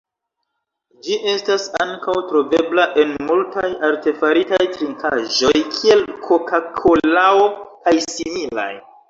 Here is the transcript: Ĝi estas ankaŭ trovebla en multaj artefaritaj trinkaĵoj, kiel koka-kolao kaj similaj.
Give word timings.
Ĝi 1.07 1.17
estas 1.33 1.65
ankaŭ 1.83 2.15
trovebla 2.31 2.85
en 3.03 3.11
multaj 3.27 3.67
artefaritaj 3.91 4.59
trinkaĵoj, 4.79 5.53
kiel 5.77 6.03
koka-kolao 6.31 7.47
kaj 7.69 7.97
similaj. 8.09 8.69